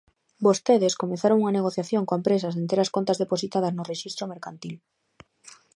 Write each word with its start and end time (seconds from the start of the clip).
Vostedes 0.45 0.97
comezaron 1.01 1.39
unha 1.41 1.55
negociación 1.57 2.03
coa 2.07 2.19
empresa 2.21 2.47
sen 2.55 2.65
ter 2.69 2.79
as 2.81 2.93
contas 2.95 3.19
depositadas 3.23 3.75
no 3.75 3.87
Rexistro 3.91 4.23
Mercantil. 4.33 4.75